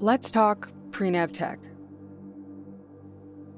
let's 0.00 0.30
talk 0.30 0.70
pre-NEV 0.90 1.32
tech. 1.32 1.58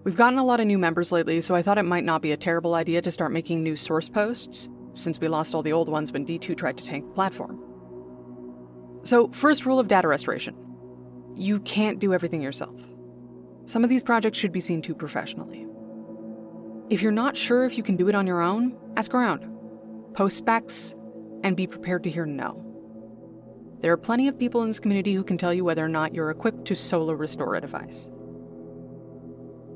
We've 0.04 0.16
gotten 0.16 0.38
a 0.38 0.44
lot 0.44 0.60
of 0.60 0.66
new 0.66 0.78
members 0.78 1.12
lately, 1.12 1.40
so 1.40 1.54
I 1.54 1.62
thought 1.62 1.78
it 1.78 1.82
might 1.82 2.04
not 2.04 2.22
be 2.22 2.32
a 2.32 2.36
terrible 2.36 2.74
idea 2.74 3.02
to 3.02 3.10
start 3.10 3.32
making 3.32 3.62
new 3.62 3.76
source 3.76 4.08
posts, 4.08 4.68
since 4.94 5.20
we 5.20 5.28
lost 5.28 5.54
all 5.54 5.62
the 5.62 5.72
old 5.72 5.88
ones 5.88 6.12
when 6.12 6.24
D2 6.24 6.56
tried 6.56 6.78
to 6.78 6.84
tank 6.84 7.06
the 7.06 7.14
platform. 7.14 7.60
So, 9.02 9.28
first 9.28 9.66
rule 9.66 9.78
of 9.78 9.88
data 9.88 10.08
restoration 10.08 10.56
you 11.34 11.60
can't 11.60 12.00
do 12.00 12.12
everything 12.12 12.42
yourself. 12.42 12.80
Some 13.66 13.84
of 13.84 13.90
these 13.90 14.02
projects 14.02 14.38
should 14.38 14.50
be 14.50 14.60
seen 14.60 14.82
to 14.82 14.94
professionally. 14.94 15.66
If 16.90 17.00
you're 17.00 17.12
not 17.12 17.36
sure 17.36 17.64
if 17.64 17.76
you 17.76 17.84
can 17.84 17.96
do 17.96 18.08
it 18.08 18.14
on 18.16 18.26
your 18.26 18.40
own, 18.40 18.76
ask 18.96 19.14
around, 19.14 19.46
post 20.14 20.38
specs, 20.38 20.94
and 21.44 21.56
be 21.56 21.66
prepared 21.66 22.02
to 22.04 22.10
hear 22.10 22.26
no. 22.26 22.67
There 23.80 23.92
are 23.92 23.96
plenty 23.96 24.26
of 24.28 24.38
people 24.38 24.62
in 24.62 24.68
this 24.68 24.80
community 24.80 25.14
who 25.14 25.22
can 25.22 25.38
tell 25.38 25.54
you 25.54 25.64
whether 25.64 25.84
or 25.84 25.88
not 25.88 26.14
you're 26.14 26.30
equipped 26.30 26.64
to 26.66 26.74
solo 26.74 27.12
restore 27.12 27.54
a 27.54 27.60
device. 27.60 28.08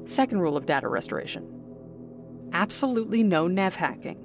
Second 0.07 0.41
rule 0.41 0.57
of 0.57 0.67
data 0.67 0.89
restoration 0.89 1.59
absolutely 2.53 3.23
no 3.23 3.47
NEV 3.47 3.75
hacking. 3.77 4.19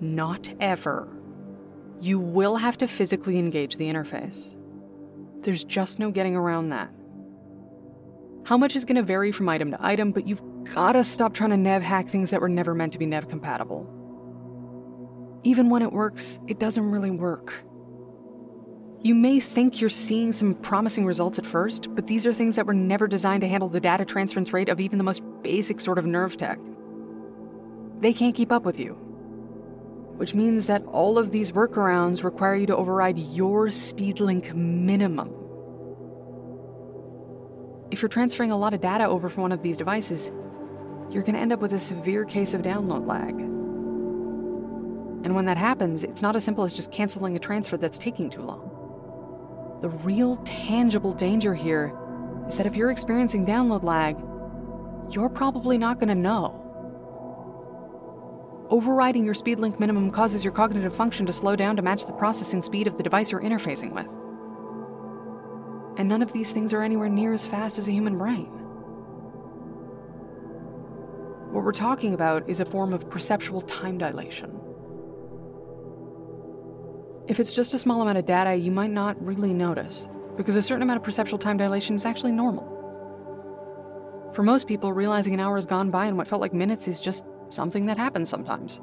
Not 0.00 0.52
ever. 0.58 1.08
You 2.00 2.18
will 2.18 2.56
have 2.56 2.76
to 2.78 2.88
physically 2.88 3.38
engage 3.38 3.76
the 3.76 3.84
interface. 3.84 4.56
There's 5.42 5.62
just 5.62 5.98
no 5.98 6.10
getting 6.10 6.34
around 6.34 6.70
that. 6.70 6.90
How 8.44 8.56
much 8.56 8.74
is 8.74 8.84
going 8.84 8.96
to 8.96 9.02
vary 9.02 9.30
from 9.30 9.48
item 9.48 9.70
to 9.70 9.78
item, 9.80 10.10
but 10.10 10.26
you've 10.26 10.42
got 10.74 10.92
to 10.92 11.04
stop 11.04 11.34
trying 11.34 11.50
to 11.50 11.56
NEV 11.56 11.82
hack 11.82 12.08
things 12.08 12.30
that 12.30 12.40
were 12.40 12.48
never 12.48 12.74
meant 12.74 12.92
to 12.94 12.98
be 12.98 13.06
NEV 13.06 13.28
compatible. 13.28 13.86
Even 15.44 15.70
when 15.70 15.82
it 15.82 15.92
works, 15.92 16.38
it 16.48 16.58
doesn't 16.58 16.90
really 16.90 17.10
work. 17.10 17.54
You 19.00 19.14
may 19.14 19.38
think 19.38 19.80
you're 19.80 19.90
seeing 19.90 20.32
some 20.32 20.54
promising 20.54 21.06
results 21.06 21.38
at 21.38 21.46
first, 21.46 21.94
but 21.94 22.08
these 22.08 22.26
are 22.26 22.32
things 22.32 22.56
that 22.56 22.66
were 22.66 22.74
never 22.74 23.06
designed 23.06 23.42
to 23.42 23.48
handle 23.48 23.68
the 23.68 23.78
data 23.78 24.04
transference 24.04 24.52
rate 24.52 24.68
of 24.68 24.80
even 24.80 24.98
the 24.98 25.04
most 25.04 25.22
basic 25.42 25.78
sort 25.78 25.98
of 25.98 26.06
nerve 26.06 26.36
tech. 26.36 26.58
They 28.00 28.12
can't 28.12 28.34
keep 28.34 28.50
up 28.50 28.64
with 28.64 28.80
you. 28.80 28.94
Which 30.16 30.34
means 30.34 30.66
that 30.66 30.84
all 30.86 31.16
of 31.16 31.30
these 31.30 31.52
workarounds 31.52 32.24
require 32.24 32.56
you 32.56 32.66
to 32.66 32.76
override 32.76 33.18
your 33.18 33.68
SpeedLink 33.68 34.52
minimum. 34.52 35.32
If 37.92 38.02
you're 38.02 38.08
transferring 38.08 38.50
a 38.50 38.58
lot 38.58 38.74
of 38.74 38.80
data 38.80 39.04
over 39.04 39.28
from 39.28 39.42
one 39.42 39.52
of 39.52 39.62
these 39.62 39.78
devices, 39.78 40.32
you're 41.08 41.22
going 41.22 41.36
to 41.36 41.40
end 41.40 41.52
up 41.52 41.60
with 41.60 41.72
a 41.72 41.78
severe 41.78 42.24
case 42.24 42.52
of 42.52 42.62
download 42.62 43.06
lag. 43.06 43.38
And 45.24 45.36
when 45.36 45.44
that 45.44 45.56
happens, 45.56 46.02
it's 46.02 46.20
not 46.20 46.34
as 46.34 46.42
simple 46.42 46.64
as 46.64 46.74
just 46.74 46.90
canceling 46.90 47.36
a 47.36 47.38
transfer 47.38 47.76
that's 47.76 47.96
taking 47.96 48.28
too 48.28 48.42
long. 48.42 48.67
The 49.80 49.88
real 49.88 50.36
tangible 50.38 51.12
danger 51.12 51.54
here 51.54 51.96
is 52.48 52.56
that 52.56 52.66
if 52.66 52.74
you're 52.74 52.90
experiencing 52.90 53.46
download 53.46 53.84
lag, 53.84 54.16
you're 55.14 55.28
probably 55.28 55.78
not 55.78 56.00
going 56.00 56.08
to 56.08 56.14
know. 56.14 56.64
Overriding 58.70 59.24
your 59.24 59.34
speed 59.34 59.60
link 59.60 59.78
minimum 59.78 60.10
causes 60.10 60.44
your 60.44 60.52
cognitive 60.52 60.94
function 60.94 61.26
to 61.26 61.32
slow 61.32 61.56
down 61.56 61.76
to 61.76 61.82
match 61.82 62.06
the 62.06 62.12
processing 62.12 62.60
speed 62.60 62.86
of 62.86 62.96
the 62.96 63.02
device 63.02 63.30
you're 63.30 63.40
interfacing 63.40 63.92
with. 63.92 64.06
And 65.98 66.08
none 66.08 66.22
of 66.22 66.32
these 66.32 66.52
things 66.52 66.72
are 66.72 66.82
anywhere 66.82 67.08
near 67.08 67.32
as 67.32 67.46
fast 67.46 67.78
as 67.78 67.88
a 67.88 67.92
human 67.92 68.18
brain. 68.18 68.46
What 71.50 71.64
we're 71.64 71.72
talking 71.72 72.14
about 72.14 72.48
is 72.48 72.60
a 72.60 72.64
form 72.64 72.92
of 72.92 73.08
perceptual 73.08 73.62
time 73.62 73.96
dilation. 73.96 74.57
If 77.28 77.38
it's 77.38 77.52
just 77.52 77.74
a 77.74 77.78
small 77.78 78.00
amount 78.00 78.16
of 78.16 78.24
data, 78.24 78.54
you 78.54 78.70
might 78.70 78.90
not 78.90 79.22
really 79.22 79.52
notice, 79.52 80.08
because 80.38 80.56
a 80.56 80.62
certain 80.62 80.82
amount 80.82 80.96
of 80.96 81.04
perceptual 81.04 81.38
time 81.38 81.58
dilation 81.58 81.94
is 81.94 82.06
actually 82.06 82.32
normal. 82.32 82.64
For 84.32 84.42
most 84.42 84.66
people, 84.66 84.94
realizing 84.94 85.34
an 85.34 85.40
hour 85.40 85.56
has 85.56 85.66
gone 85.66 85.90
by 85.90 86.06
in 86.06 86.16
what 86.16 86.26
felt 86.26 86.40
like 86.40 86.54
minutes 86.54 86.88
is 86.88 87.02
just 87.02 87.26
something 87.50 87.84
that 87.84 87.98
happens 87.98 88.30
sometimes. 88.30 88.80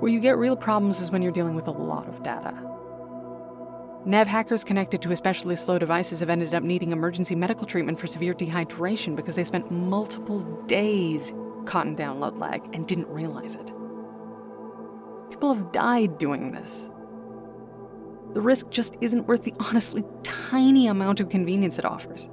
Where 0.00 0.10
you 0.10 0.20
get 0.20 0.38
real 0.38 0.56
problems 0.56 1.02
is 1.02 1.10
when 1.10 1.20
you're 1.20 1.32
dealing 1.32 1.54
with 1.54 1.66
a 1.66 1.70
lot 1.70 2.08
of 2.08 2.22
data. 2.22 2.54
NEV 4.06 4.26
hackers 4.26 4.64
connected 4.64 5.02
to 5.02 5.12
especially 5.12 5.56
slow 5.56 5.78
devices 5.78 6.20
have 6.20 6.30
ended 6.30 6.54
up 6.54 6.62
needing 6.62 6.92
emergency 6.92 7.34
medical 7.34 7.66
treatment 7.66 8.00
for 8.00 8.06
severe 8.06 8.32
dehydration 8.32 9.14
because 9.14 9.34
they 9.34 9.44
spent 9.44 9.70
multiple 9.70 10.40
days 10.66 11.30
caught 11.66 11.86
in 11.86 11.94
download 11.94 12.40
lag 12.40 12.62
and 12.72 12.86
didn't 12.86 13.08
realize 13.08 13.54
it. 13.56 13.70
People 15.38 15.54
have 15.54 15.70
died 15.70 16.18
doing 16.18 16.50
this. 16.50 16.90
The 18.34 18.40
risk 18.40 18.70
just 18.70 18.96
isn't 19.00 19.28
worth 19.28 19.44
the 19.44 19.54
honestly 19.60 20.02
tiny 20.24 20.88
amount 20.88 21.20
of 21.20 21.28
convenience 21.28 21.78
it 21.78 21.84
offers. 21.84 22.28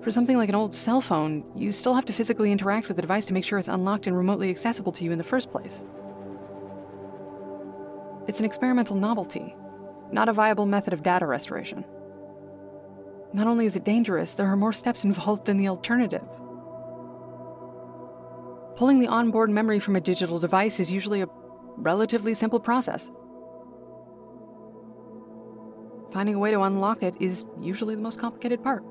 For 0.00 0.12
something 0.12 0.36
like 0.36 0.48
an 0.48 0.54
old 0.54 0.76
cell 0.76 1.00
phone, 1.00 1.44
you 1.56 1.72
still 1.72 1.94
have 1.94 2.04
to 2.04 2.12
physically 2.12 2.52
interact 2.52 2.86
with 2.86 2.98
the 2.98 3.02
device 3.02 3.26
to 3.26 3.32
make 3.32 3.44
sure 3.44 3.58
it's 3.58 3.66
unlocked 3.66 4.06
and 4.06 4.16
remotely 4.16 4.48
accessible 4.48 4.92
to 4.92 5.02
you 5.02 5.10
in 5.10 5.18
the 5.18 5.24
first 5.24 5.50
place. 5.50 5.84
It's 8.28 8.38
an 8.38 8.46
experimental 8.46 8.94
novelty, 8.94 9.56
not 10.12 10.28
a 10.28 10.32
viable 10.32 10.66
method 10.66 10.92
of 10.92 11.02
data 11.02 11.26
restoration. 11.26 11.84
Not 13.32 13.48
only 13.48 13.66
is 13.66 13.74
it 13.74 13.82
dangerous, 13.82 14.34
there 14.34 14.46
are 14.46 14.54
more 14.54 14.72
steps 14.72 15.02
involved 15.02 15.46
than 15.46 15.56
the 15.56 15.66
alternative. 15.66 16.28
Pulling 18.76 19.00
the 19.00 19.08
onboard 19.08 19.50
memory 19.50 19.80
from 19.80 19.96
a 19.96 20.00
digital 20.00 20.38
device 20.38 20.78
is 20.78 20.92
usually 20.92 21.22
a 21.22 21.26
relatively 21.78 22.34
simple 22.34 22.60
process. 22.60 23.10
Finding 26.12 26.34
a 26.34 26.38
way 26.38 26.50
to 26.50 26.60
unlock 26.62 27.02
it 27.02 27.14
is 27.20 27.44
usually 27.60 27.94
the 27.94 28.00
most 28.00 28.18
complicated 28.18 28.62
part. 28.62 28.82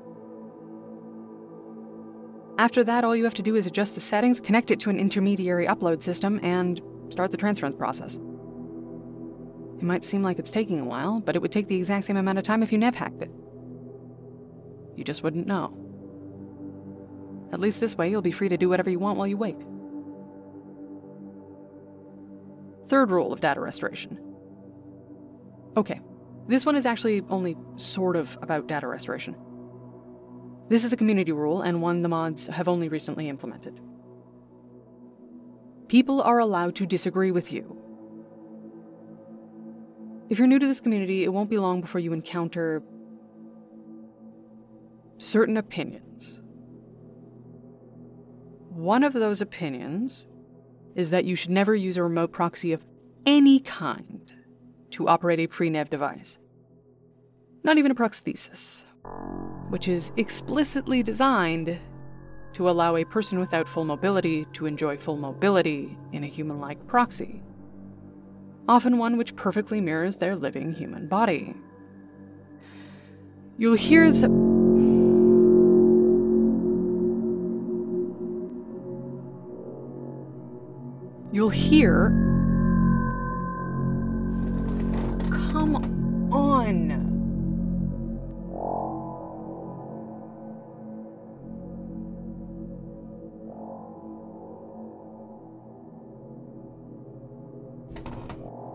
After 2.58 2.82
that, 2.84 3.04
all 3.04 3.14
you 3.14 3.24
have 3.24 3.34
to 3.34 3.42
do 3.42 3.54
is 3.54 3.66
adjust 3.66 3.94
the 3.94 4.00
settings, 4.00 4.40
connect 4.40 4.70
it 4.70 4.80
to 4.80 4.90
an 4.90 4.98
intermediary 4.98 5.66
upload 5.66 6.02
system, 6.02 6.40
and 6.42 6.80
start 7.08 7.30
the 7.30 7.36
transference 7.36 7.76
process. 7.76 8.16
It 8.16 9.84
might 9.84 10.04
seem 10.04 10.22
like 10.22 10.40
it's 10.40 10.50
taking 10.50 10.80
a 10.80 10.84
while, 10.84 11.20
but 11.20 11.36
it 11.36 11.42
would 11.42 11.52
take 11.52 11.68
the 11.68 11.76
exact 11.76 12.06
same 12.06 12.16
amount 12.16 12.38
of 12.38 12.44
time 12.44 12.64
if 12.64 12.72
you 12.72 12.78
nev 12.78 12.96
hacked 12.96 13.22
it. 13.22 13.30
You 14.96 15.04
just 15.04 15.22
wouldn't 15.22 15.46
know. 15.46 15.76
At 17.52 17.60
least 17.60 17.80
this 17.80 17.96
way, 17.96 18.10
you'll 18.10 18.22
be 18.22 18.32
free 18.32 18.48
to 18.48 18.56
do 18.56 18.68
whatever 18.68 18.90
you 18.90 18.98
want 18.98 19.18
while 19.18 19.26
you 19.28 19.36
wait. 19.36 19.56
Third 22.88 23.10
rule 23.10 23.32
of 23.32 23.40
data 23.40 23.60
restoration. 23.60 24.18
Okay, 25.76 26.00
this 26.48 26.64
one 26.64 26.76
is 26.76 26.86
actually 26.86 27.22
only 27.28 27.56
sort 27.76 28.16
of 28.16 28.38
about 28.42 28.66
data 28.66 28.86
restoration. 28.86 29.36
This 30.68 30.84
is 30.84 30.92
a 30.92 30.96
community 30.96 31.32
rule 31.32 31.62
and 31.62 31.80
one 31.80 32.02
the 32.02 32.08
mods 32.08 32.46
have 32.46 32.68
only 32.68 32.88
recently 32.88 33.28
implemented. 33.28 33.80
People 35.88 36.20
are 36.20 36.38
allowed 36.38 36.74
to 36.76 36.86
disagree 36.86 37.30
with 37.30 37.52
you. 37.52 37.76
If 40.28 40.38
you're 40.38 40.46
new 40.46 40.58
to 40.58 40.66
this 40.66 40.82
community, 40.82 41.24
it 41.24 41.32
won't 41.32 41.48
be 41.48 41.56
long 41.56 41.80
before 41.80 42.00
you 42.00 42.12
encounter 42.12 42.82
certain 45.16 45.56
opinions. 45.56 46.40
One 48.68 49.02
of 49.02 49.14
those 49.14 49.40
opinions 49.40 50.26
is 50.98 51.10
that 51.10 51.24
you 51.24 51.36
should 51.36 51.52
never 51.52 51.76
use 51.76 51.96
a 51.96 52.02
remote 52.02 52.32
proxy 52.32 52.72
of 52.72 52.84
any 53.24 53.60
kind 53.60 54.34
to 54.90 55.06
operate 55.06 55.38
a 55.38 55.46
pre-NEV 55.46 55.88
device. 55.88 56.38
Not 57.62 57.78
even 57.78 57.92
a 57.92 57.94
prosthesis, 57.94 58.82
which 59.68 59.86
is 59.86 60.10
explicitly 60.16 61.04
designed 61.04 61.78
to 62.54 62.68
allow 62.68 62.96
a 62.96 63.04
person 63.04 63.38
without 63.38 63.68
full 63.68 63.84
mobility 63.84 64.44
to 64.54 64.66
enjoy 64.66 64.98
full 64.98 65.16
mobility 65.16 65.96
in 66.12 66.24
a 66.24 66.26
human 66.26 66.58
like 66.58 66.84
proxy, 66.88 67.44
often 68.68 68.98
one 68.98 69.16
which 69.16 69.36
perfectly 69.36 69.80
mirrors 69.80 70.16
their 70.16 70.34
living 70.34 70.72
human 70.72 71.06
body. 71.06 71.54
You'll 73.56 73.76
hear 73.76 74.12
some. 74.12 74.47
You'll 81.38 81.50
hear. 81.50 82.08
Come 85.30 85.76
on. 86.32 86.90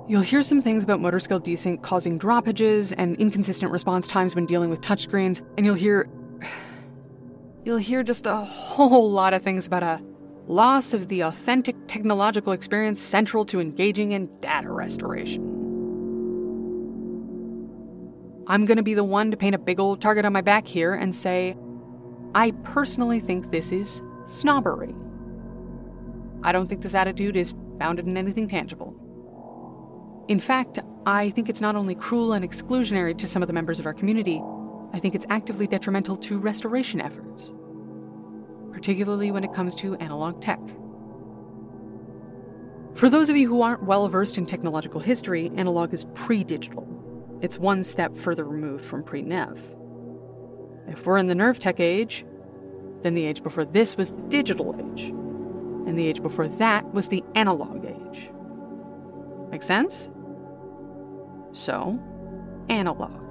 You'll 0.08 0.22
hear 0.22 0.42
some 0.42 0.62
things 0.62 0.86
about 0.86 1.02
motor 1.02 1.20
skill 1.20 1.42
desync 1.42 1.82
causing 1.82 2.18
droppages 2.18 2.94
and 2.98 3.18
inconsistent 3.18 3.74
response 3.74 4.08
times 4.08 4.36
when 4.36 4.46
dealing 4.46 4.70
with 4.70 4.80
touchscreens, 4.80 5.46
and 5.58 5.66
you'll 5.66 5.76
hear. 5.76 6.08
You'll 7.66 7.76
hear 7.78 8.04
just 8.04 8.26
a 8.26 8.38
whole 8.38 9.12
lot 9.12 9.34
of 9.34 9.42
things 9.42 9.68
about 9.68 9.84
a 9.84 10.13
loss 10.48 10.94
of 10.94 11.08
the 11.08 11.22
authentic 11.22 11.76
technological 11.88 12.54
experience 12.54 13.02
central 13.02 13.46
to 13.46 13.60
engaging 13.60 14.12
in 14.12 14.30
data 14.42 14.70
restoration. 14.70 15.42
I'm 18.48 18.66
going 18.66 18.78
to 18.78 18.84
be 18.84 18.94
the 18.94 19.06
one 19.06 19.32
to 19.32 19.38
paint 19.38 19.56
a 19.56 19.60
big 19.60 19.80
old 19.80 20.02
target 20.02 20.26
on 20.26 20.34
my 20.34 20.42
back 20.42 20.68
here 20.68 20.94
and 20.94 21.16
say, 21.16 21.56
I 22.36 22.52
personally 22.64 23.20
think 23.20 23.52
this 23.52 23.72
is 23.72 24.02
snobbery. 24.28 24.94
I 26.44 26.52
don't 26.52 26.68
think 26.68 26.82
this 26.82 26.94
attitude 26.94 27.38
is 27.38 27.54
founded 27.80 28.06
in 28.06 28.18
anything 28.18 28.50
tangible. 28.50 28.96
In 30.28 30.40
fact, 30.40 30.80
I 31.06 31.30
think 31.30 31.50
it's 31.50 31.62
not 31.62 31.76
only 31.76 31.96
cruel 31.96 32.34
and 32.34 32.50
exclusionary 32.50 33.18
to 33.18 33.28
some 33.28 33.42
of 33.42 33.48
the 33.48 33.54
members 33.54 33.80
of 33.80 33.86
our 33.86 33.94
community, 33.94 34.42
I 34.94 35.00
think 35.00 35.16
it's 35.16 35.26
actively 35.30 35.68
detrimental 35.68 36.18
to 36.18 36.38
restoration 36.38 37.00
efforts, 37.00 37.54
particularly 38.74 39.32
when 39.32 39.44
it 39.44 39.54
comes 39.54 39.76
to 39.76 39.96
analog 39.96 40.42
tech. 40.42 40.60
For 42.96 43.10
those 43.10 43.30
of 43.30 43.38
you 43.38 43.48
who 43.48 43.62
aren't 43.62 43.84
well 43.84 44.08
versed 44.10 44.38
in 44.38 44.46
technological 44.46 45.00
history, 45.00 45.52
analog 45.56 45.94
is 45.94 46.06
pre 46.14 46.44
digital. 46.44 46.88
It's 47.42 47.58
one 47.58 47.84
step 47.84 48.16
further 48.16 48.44
removed 48.44 48.86
from 48.86 49.04
pre 49.04 49.22
NEV. 49.22 49.76
If 50.88 51.06
we're 51.06 51.18
in 51.18 51.28
the 51.28 51.36
nerve 51.36 51.60
tech 51.60 51.80
age, 51.80 52.26
then 53.02 53.16
the 53.16 53.26
age 53.26 53.44
before 53.44 53.66
this 53.66 53.98
was 53.98 54.12
the 54.12 54.22
digital 54.24 54.76
age, 54.76 55.10
and 55.10 55.98
the 55.98 56.08
age 56.08 56.22
before 56.22 56.48
that 56.48 56.94
was 56.94 57.08
the 57.08 57.24
analog 57.36 57.86
age. 57.86 58.30
Make 59.50 59.64
sense? 59.64 60.10
So, 61.52 62.00
analog. 62.70 63.23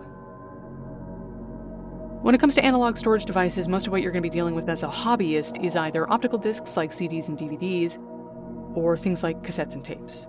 When 2.22 2.36
it 2.36 2.40
comes 2.40 2.54
to 2.54 2.64
analog 2.64 2.96
storage 2.96 3.24
devices, 3.24 3.66
most 3.66 3.88
of 3.88 3.92
what 3.92 4.00
you're 4.00 4.12
going 4.12 4.22
to 4.22 4.28
be 4.28 4.32
dealing 4.32 4.54
with 4.54 4.68
as 4.68 4.84
a 4.84 4.88
hobbyist 4.88 5.60
is 5.64 5.74
either 5.74 6.08
optical 6.08 6.38
discs 6.38 6.76
like 6.76 6.92
CDs 6.92 7.26
and 7.28 7.36
DVDs, 7.36 7.98
or 8.76 8.96
things 8.96 9.24
like 9.24 9.42
cassettes 9.42 9.74
and 9.74 9.84
tapes. 9.84 10.28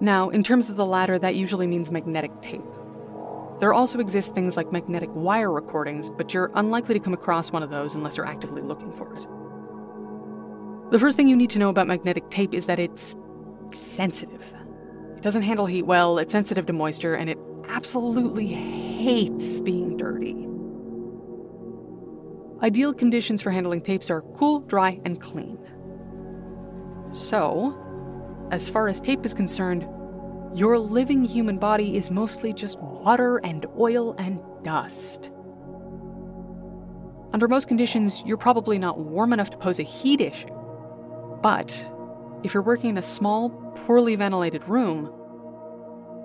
Now, 0.00 0.28
in 0.28 0.44
terms 0.44 0.70
of 0.70 0.76
the 0.76 0.86
latter, 0.86 1.18
that 1.18 1.34
usually 1.34 1.66
means 1.66 1.90
magnetic 1.90 2.30
tape. 2.40 2.62
There 3.58 3.74
also 3.74 3.98
exist 3.98 4.36
things 4.36 4.56
like 4.56 4.70
magnetic 4.70 5.10
wire 5.14 5.50
recordings, 5.50 6.10
but 6.10 6.32
you're 6.32 6.52
unlikely 6.54 6.94
to 6.94 7.00
come 7.00 7.12
across 7.12 7.50
one 7.50 7.64
of 7.64 7.70
those 7.70 7.96
unless 7.96 8.16
you're 8.16 8.24
actively 8.24 8.62
looking 8.62 8.92
for 8.92 9.16
it. 9.16 9.26
The 10.92 11.00
first 11.00 11.16
thing 11.16 11.26
you 11.26 11.34
need 11.34 11.50
to 11.50 11.58
know 11.58 11.70
about 11.70 11.88
magnetic 11.88 12.30
tape 12.30 12.54
is 12.54 12.66
that 12.66 12.78
it's 12.78 13.16
sensitive. 13.74 14.54
It 15.16 15.22
doesn't 15.22 15.42
handle 15.42 15.66
heat 15.66 15.86
well, 15.86 16.18
it's 16.18 16.30
sensitive 16.30 16.66
to 16.66 16.72
moisture, 16.72 17.16
and 17.16 17.28
it 17.28 17.38
absolutely 17.68 18.46
hates 18.46 19.60
being 19.60 19.96
dirty. 19.96 20.46
Ideal 22.62 22.92
conditions 22.92 23.40
for 23.40 23.50
handling 23.50 23.82
tapes 23.82 24.10
are 24.10 24.22
cool, 24.34 24.60
dry, 24.60 25.00
and 25.04 25.20
clean. 25.20 25.58
So, 27.12 27.78
as 28.50 28.68
far 28.68 28.88
as 28.88 29.00
tape 29.00 29.24
is 29.24 29.32
concerned, 29.32 29.86
your 30.54 30.78
living 30.78 31.24
human 31.24 31.58
body 31.58 31.96
is 31.96 32.10
mostly 32.10 32.52
just 32.52 32.80
water 32.80 33.38
and 33.38 33.66
oil 33.78 34.14
and 34.18 34.40
dust. 34.64 35.30
Under 37.32 37.46
most 37.46 37.68
conditions, 37.68 38.22
you're 38.24 38.38
probably 38.38 38.78
not 38.78 38.98
warm 38.98 39.32
enough 39.32 39.50
to 39.50 39.56
pose 39.58 39.78
a 39.78 39.82
heat 39.84 40.20
issue. 40.20 40.48
But 41.42 41.70
if 42.42 42.54
you're 42.54 42.62
working 42.62 42.90
in 42.90 42.98
a 42.98 43.02
small, 43.02 43.50
poorly 43.76 44.16
ventilated 44.16 44.66
room, 44.66 45.12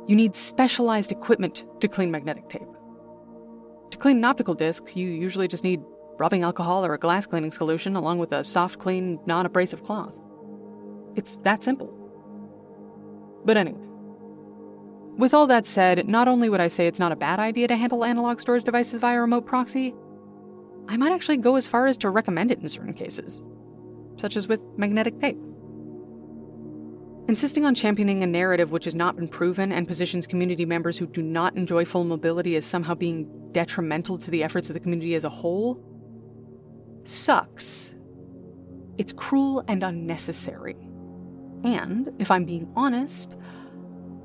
You 0.06 0.16
need 0.16 0.34
specialized 0.34 1.12
equipment 1.12 1.66
to 1.80 1.88
clean 1.88 2.10
magnetic 2.10 2.48
tape. 2.48 2.62
To 3.90 3.98
clean 3.98 4.18
an 4.18 4.24
optical 4.24 4.54
disc, 4.54 4.96
you 4.96 5.08
usually 5.08 5.48
just 5.48 5.64
need 5.64 5.82
rubbing 6.18 6.42
alcohol 6.42 6.84
or 6.84 6.94
a 6.94 6.98
glass 6.98 7.26
cleaning 7.26 7.52
solution 7.52 7.96
along 7.96 8.18
with 8.18 8.32
a 8.32 8.44
soft, 8.44 8.78
clean, 8.78 9.18
non 9.26 9.46
abrasive 9.46 9.82
cloth. 9.82 10.12
It's 11.16 11.36
that 11.42 11.62
simple. 11.62 11.94
But 13.44 13.56
anyway, 13.56 13.88
with 15.16 15.34
all 15.34 15.46
that 15.48 15.66
said, 15.66 16.08
not 16.08 16.28
only 16.28 16.48
would 16.48 16.60
I 16.60 16.68
say 16.68 16.86
it's 16.86 17.00
not 17.00 17.12
a 17.12 17.16
bad 17.16 17.40
idea 17.40 17.66
to 17.68 17.76
handle 17.76 18.04
analog 18.04 18.40
storage 18.40 18.64
devices 18.64 19.00
via 19.00 19.20
remote 19.20 19.46
proxy, 19.46 19.94
I 20.88 20.96
might 20.96 21.12
actually 21.12 21.38
go 21.38 21.56
as 21.56 21.66
far 21.66 21.86
as 21.86 21.96
to 21.98 22.10
recommend 22.10 22.50
it 22.50 22.60
in 22.60 22.68
certain 22.68 22.94
cases, 22.94 23.42
such 24.16 24.36
as 24.36 24.48
with 24.48 24.62
magnetic 24.76 25.20
tape. 25.20 25.38
Insisting 27.28 27.66
on 27.66 27.74
championing 27.74 28.22
a 28.22 28.26
narrative 28.26 28.70
which 28.70 28.84
has 28.84 28.94
not 28.94 29.16
been 29.16 29.28
proven 29.28 29.72
and 29.72 29.86
positions 29.86 30.26
community 30.26 30.64
members 30.64 30.96
who 30.96 31.06
do 31.06 31.20
not 31.20 31.56
enjoy 31.56 31.84
full 31.84 32.04
mobility 32.04 32.56
as 32.56 32.64
somehow 32.64 32.94
being 32.94 33.28
detrimental 33.52 34.16
to 34.18 34.30
the 34.30 34.42
efforts 34.42 34.70
of 34.70 34.75
the 34.75 34.80
community 34.80 35.14
as 35.14 35.25
a 35.25 35.28
whole 35.28 35.82
sucks. 37.05 37.95
It's 38.97 39.12
cruel 39.12 39.64
and 39.69 39.83
unnecessary. 39.83 40.76
And, 41.64 42.12
if 42.19 42.31
I'm 42.31 42.45
being 42.45 42.71
honest, 42.76 43.35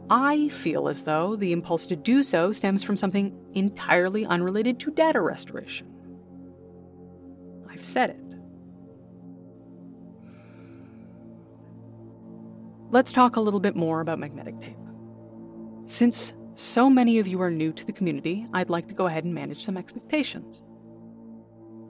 I 0.10 0.50
feel 0.50 0.88
as 0.88 1.03
though 1.03 1.36
the 1.36 1.51
impulse 1.51 1.86
to 1.88 1.96
do 1.96 2.24
so 2.24 2.51
stems 2.51 2.84
from 2.84 2.98
something 2.98 3.36
entirely 3.53 4.25
unrelated 4.25 4.80
to 4.82 4.92
data 4.92 5.22
restoration. 5.22 5.88
I've 7.70 7.86
said 7.86 8.12
it. 8.12 8.20
Let's 12.92 13.12
talk 13.12 13.38
a 13.38 13.42
little 13.42 13.60
bit 13.60 13.75
more 13.75 14.01
about 14.01 14.20
magnetic 14.20 14.60
tape. 14.60 14.77
Since 15.88 16.34
so 16.56 16.89
many 16.89 17.18
of 17.18 17.27
you 17.27 17.42
are 17.42 17.50
new 17.50 17.74
to 17.74 17.86
the 17.86 17.92
community, 17.92 18.46
I'd 18.53 18.70
like 18.70 18.88
to 18.89 18.94
go 18.94 19.08
ahead 19.08 19.24
and 19.24 19.34
manage 19.34 19.63
some 19.63 19.77
expectations. 19.77 20.62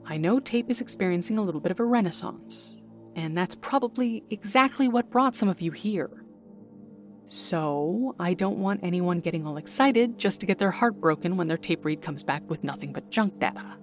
I 0.06 0.18
know 0.18 0.38
tape 0.38 0.70
is 0.70 0.80
experiencing 0.80 1.38
a 1.38 1.42
little 1.42 1.60
bit 1.60 1.72
of 1.72 1.80
a 1.80 1.84
renaissance, 1.84 2.80
and 3.16 3.36
that's 3.36 3.54
probably 3.54 4.22
exactly 4.30 4.88
what 4.88 5.10
brought 5.10 5.34
some 5.34 5.48
of 5.48 5.60
you 5.60 5.70
here. 5.70 6.10
So, 7.28 8.14
I 8.20 8.34
don't 8.34 8.58
want 8.58 8.84
anyone 8.84 9.20
getting 9.20 9.46
all 9.46 9.56
excited 9.56 10.18
just 10.18 10.40
to 10.40 10.46
get 10.46 10.58
their 10.58 10.70
heart 10.70 11.00
broken 11.00 11.36
when 11.36 11.48
their 11.48 11.56
tape 11.56 11.84
read 11.84 12.02
comes 12.02 12.22
back 12.22 12.42
with 12.50 12.62
nothing 12.62 12.92
but 12.92 13.10
junk 13.10 13.38
data. 13.40 13.76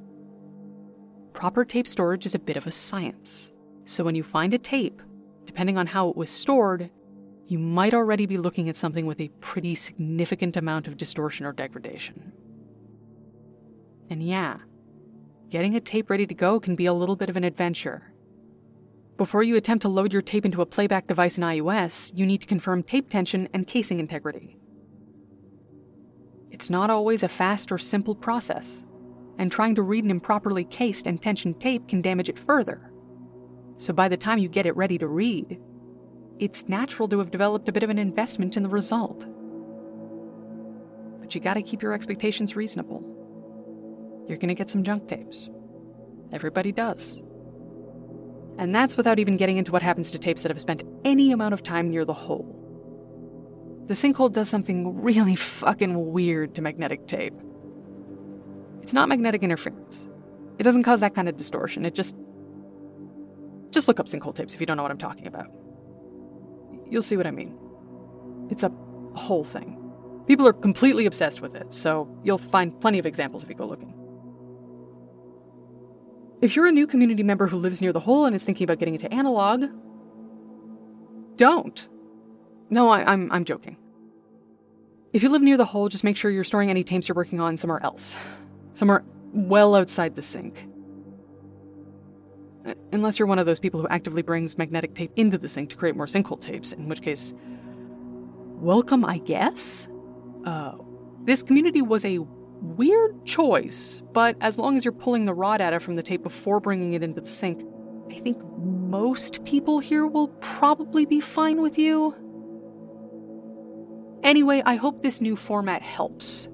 Proper 1.34 1.66
tape 1.66 1.88
storage 1.88 2.26
is 2.26 2.36
a 2.36 2.40
bit 2.40 2.56
of 2.56 2.68
a 2.68 2.72
science, 2.72 3.52
so 3.86 4.04
when 4.04 4.16
you 4.16 4.24
find 4.24 4.54
a 4.54 4.60
tape, 4.60 5.02
depending 5.46 5.78
on 5.78 5.88
how 5.88 6.10
it 6.10 6.16
was 6.16 6.30
stored, 6.30 6.92
you 7.48 7.58
might 7.58 7.96
already 7.96 8.28
be 8.28 8.38
looking 8.38 8.70
at 8.70 8.78
something 8.78 9.06
with 9.06 9.20
a 9.20 9.30
pretty 9.42 9.74
significant 9.74 10.56
amount 10.56 10.88
of 10.88 10.98
distortion 10.98 11.46
or 11.46 11.52
degradation. 11.52 12.32
And 14.10 14.22
yeah, 14.22 14.60
getting 15.52 15.76
a 15.76 15.82
tape 15.82 16.10
ready 16.10 16.26
to 16.26 16.34
go 16.34 16.62
can 16.62 16.78
be 16.78 16.86
a 16.86 16.94
little 16.94 17.18
bit 17.18 17.30
of 17.30 17.36
an 17.36 17.44
adventure. 17.44 18.14
Before 19.18 19.44
you 19.44 19.58
attempt 19.58 19.82
to 19.82 19.90
load 19.90 20.14
your 20.14 20.22
tape 20.22 20.46
into 20.46 20.62
a 20.62 20.66
playback 20.66 21.08
device 21.08 21.38
in 21.38 21.44
iOS, 21.44 22.12
you 22.16 22.26
need 22.26 22.40
to 22.40 22.48
confirm 22.48 22.82
tape 22.82 23.10
tension 23.10 23.50
and 23.54 23.68
casing 23.68 24.00
integrity. 24.00 24.58
It's 26.52 26.70
not 26.70 26.90
always 26.90 27.22
a 27.22 27.28
fast 27.28 27.70
or 27.70 27.78
simple 27.78 28.16
process, 28.16 28.82
and 29.38 29.52
trying 29.52 29.76
to 29.76 29.82
read 29.82 30.06
an 30.06 30.10
improperly 30.10 30.64
cased 30.64 31.06
and 31.06 31.22
tensioned 31.22 31.60
tape 31.60 31.90
can 31.90 32.02
damage 32.02 32.30
it 32.30 32.40
further. 32.40 32.90
So 33.78 33.92
by 33.92 34.08
the 34.08 34.18
time 34.18 34.38
you 34.38 34.48
get 34.48 34.66
it 34.66 34.78
ready 34.78 34.98
to 35.00 35.08
read, 35.08 35.60
it's 36.40 36.70
natural 36.70 37.10
to 37.10 37.20
have 37.20 37.30
developed 37.30 37.68
a 37.68 37.74
bit 37.74 37.84
of 37.84 37.90
an 37.90 38.00
investment 38.00 38.56
in 38.56 38.64
the 38.64 38.70
result. 38.70 39.26
But 41.20 41.36
you 41.36 41.42
gotta 41.42 41.62
keep 41.62 41.82
your 41.82 41.92
expectations 41.92 42.56
reasonable. 42.56 43.21
You're 44.32 44.40
gonna 44.40 44.56
get 44.56 44.70
some 44.70 44.84
junk 44.84 45.08
tapes. 45.08 45.50
Everybody 46.32 46.72
does. 46.72 47.20
And 48.58 48.74
that's 48.74 48.98
without 48.98 49.20
even 49.20 49.38
getting 49.38 49.58
into 49.58 49.72
what 49.72 49.82
happens 49.82 50.10
to 50.12 50.20
tapes 50.20 50.42
that 50.44 50.50
have 50.50 50.62
spent 50.62 50.84
any 51.04 51.32
amount 51.32 51.54
of 51.54 51.64
time 51.64 51.90
near 51.90 52.06
the 52.06 52.14
hole. 52.14 52.58
The 53.88 53.94
sinkhole 53.94 54.32
does 54.32 54.48
something 54.48 55.02
really 55.02 55.36
fucking 55.36 56.12
weird 56.12 56.56
to 56.56 56.62
magnetic 56.62 57.08
tape. 57.08 57.34
It's 58.82 58.94
not 58.94 59.10
magnetic 59.10 59.44
interference. 59.44 60.08
It 60.58 60.64
doesn't 60.64 60.84
cause 60.84 61.02
that 61.02 61.14
kind 61.14 61.28
of 61.28 61.36
distortion. 61.36 61.86
It 61.86 61.94
just 61.94 62.16
Just 63.72 63.88
look 63.88 64.00
up 64.00 64.06
sinkhole 64.06 64.36
tapes 64.36 64.54
if 64.54 64.60
you 64.60 64.66
don't 64.66 64.78
know 64.78 64.84
what 64.84 64.92
I'm 64.92 64.98
talking 64.98 65.28
about. 65.28 65.48
You'll 66.90 67.02
see 67.02 67.18
what 67.18 67.28
I 67.28 67.32
mean. 67.32 67.58
It's 68.50 68.64
a 68.64 68.72
whole 69.16 69.44
thing. 69.44 69.78
People 70.28 70.48
are 70.48 70.54
completely 70.54 71.06
obsessed 71.06 71.42
with 71.42 71.56
it, 71.56 71.74
so 71.74 72.08
you'll 72.24 72.38
find 72.38 72.80
plenty 72.80 73.00
of 73.00 73.06
examples 73.06 73.44
if 73.44 73.50
you 73.50 73.56
go 73.56 73.66
looking. 73.66 73.94
If 76.42 76.56
you're 76.56 76.66
a 76.66 76.72
new 76.72 76.88
community 76.88 77.22
member 77.22 77.48
who 77.48 77.58
lives 77.58 77.82
near 77.82 77.94
the 77.94 78.00
hole 78.00 78.26
and 78.26 78.36
is 78.36 78.44
thinking 78.44 78.64
about 78.66 78.80
getting 78.80 78.96
into 78.96 79.12
analog, 79.14 79.66
don't. 81.36 81.88
No, 82.72 82.90
I, 82.90 83.02
am 83.02 83.08
I'm, 83.08 83.32
I'm 83.32 83.46
joking. 83.46 83.78
If 85.14 85.22
you 85.22 85.30
live 85.30 85.44
near 85.44 85.58
the 85.58 85.66
hole, 85.66 85.88
just 85.88 86.04
make 86.04 86.18
sure 86.18 86.32
you're 86.32 86.44
storing 86.44 86.72
any 86.72 86.84
tapes 86.84 87.08
you're 87.08 87.16
working 87.16 87.40
on 87.40 87.58
somewhere 87.58 87.84
else. 87.84 88.16
Somewhere 88.74 89.04
well 89.34 89.76
outside 89.76 90.16
the 90.16 90.24
sink. 90.24 90.68
Unless 92.92 93.20
you're 93.20 93.28
one 93.28 93.40
of 93.40 93.46
those 93.46 93.60
people 93.60 93.80
who 93.80 93.88
actively 93.90 94.24
brings 94.24 94.58
magnetic 94.58 94.96
tape 94.96 95.12
into 95.16 95.38
the 95.38 95.50
sink 95.50 95.70
to 95.72 95.76
create 95.76 95.96
more 95.96 96.06
sinkhole 96.08 96.40
tapes, 96.40 96.74
in 96.74 96.88
which 96.88 97.02
case, 97.02 97.34
welcome, 98.58 99.06
I 99.06 99.20
guess? 99.20 99.88
Uh, 100.46 100.74
this 101.24 101.44
community 101.44 101.82
was 101.82 102.04
a 102.06 102.20
weird 102.62 103.26
choice, 103.26 104.04
but 104.14 104.36
as 104.40 104.58
long 104.58 104.78
as 104.78 104.86
you're 104.86 104.92
pulling 104.92 105.26
the 105.26 105.34
raw 105.34 105.58
data 105.58 105.80
from 105.80 105.96
the 105.96 106.04
tape 106.04 106.24
before 106.24 106.60
bringing 106.60 106.94
it 106.94 107.04
into 107.04 107.22
the 107.22 107.30
sink, 107.30 107.64
I 108.10 108.20
think 108.20 108.42
most 108.58 109.44
people 109.46 109.80
here 109.80 110.06
will 110.06 110.28
probably 110.40 111.06
be 111.06 111.22
fine 111.22 111.62
with 111.62 111.78
you. 111.78 112.16
Anyway, 114.24 114.62
I 114.66 114.76
hope 114.76 115.02
this 115.02 115.22
new 115.22 115.36
format 115.36 115.82
helps. 115.82 116.48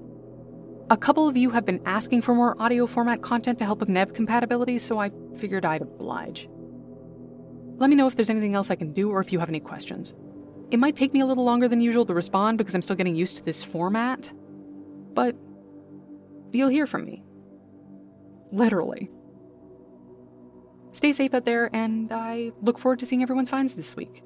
A 0.90 0.96
couple 0.96 1.28
of 1.28 1.36
you 1.36 1.50
have 1.50 1.66
been 1.66 1.82
asking 1.84 2.22
for 2.22 2.34
more 2.34 2.56
audio 2.60 2.86
format 2.86 3.20
content 3.20 3.58
to 3.58 3.66
help 3.66 3.80
with 3.80 3.90
NEV 3.90 4.14
compatibility, 4.14 4.78
so 4.78 4.98
I 4.98 5.10
figured 5.36 5.66
I'd 5.66 5.82
oblige. 5.82 6.48
Let 7.76 7.90
me 7.90 7.96
know 7.96 8.06
if 8.06 8.16
there's 8.16 8.30
anything 8.30 8.54
else 8.54 8.70
I 8.70 8.76
can 8.76 8.92
do 8.92 9.10
or 9.10 9.20
if 9.20 9.30
you 9.30 9.38
have 9.38 9.50
any 9.50 9.60
questions. 9.60 10.14
It 10.70 10.78
might 10.78 10.96
take 10.96 11.12
me 11.12 11.20
a 11.20 11.26
little 11.26 11.44
longer 11.44 11.68
than 11.68 11.80
usual 11.80 12.06
to 12.06 12.14
respond 12.14 12.56
because 12.58 12.74
I'm 12.74 12.82
still 12.82 12.96
getting 12.96 13.16
used 13.16 13.36
to 13.36 13.44
this 13.44 13.62
format, 13.62 14.32
but 15.12 15.36
you'll 16.52 16.68
hear 16.68 16.86
from 16.86 17.04
me. 17.04 17.22
Literally. 18.50 19.10
Stay 20.92 21.12
safe 21.12 21.34
out 21.34 21.44
there, 21.44 21.70
and 21.72 22.10
I 22.12 22.52
look 22.62 22.78
forward 22.78 22.98
to 23.00 23.06
seeing 23.06 23.22
everyone's 23.22 23.50
finds 23.50 23.74
this 23.74 23.94
week. 23.94 24.22